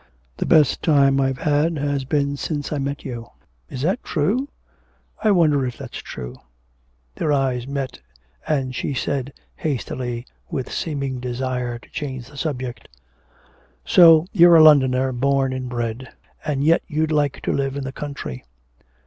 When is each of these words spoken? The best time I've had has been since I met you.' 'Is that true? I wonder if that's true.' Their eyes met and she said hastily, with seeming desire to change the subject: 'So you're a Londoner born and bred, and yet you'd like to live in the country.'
The 0.37 0.47
best 0.47 0.81
time 0.81 1.21
I've 1.21 1.37
had 1.37 1.77
has 1.77 2.05
been 2.05 2.35
since 2.35 2.73
I 2.73 2.79
met 2.79 3.05
you.' 3.05 3.27
'Is 3.69 3.83
that 3.83 4.03
true? 4.03 4.47
I 5.23 5.29
wonder 5.29 5.63
if 5.63 5.77
that's 5.77 5.99
true.' 5.99 6.37
Their 7.17 7.31
eyes 7.31 7.67
met 7.67 7.99
and 8.47 8.73
she 8.73 8.95
said 8.95 9.31
hastily, 9.57 10.25
with 10.49 10.71
seeming 10.71 11.19
desire 11.19 11.77
to 11.77 11.89
change 11.91 12.29
the 12.29 12.37
subject: 12.37 12.87
'So 13.85 14.25
you're 14.31 14.55
a 14.55 14.63
Londoner 14.63 15.11
born 15.11 15.53
and 15.53 15.69
bred, 15.69 16.11
and 16.43 16.63
yet 16.63 16.81
you'd 16.87 17.11
like 17.11 17.39
to 17.41 17.53
live 17.53 17.75
in 17.75 17.83
the 17.83 17.91
country.' 17.91 18.43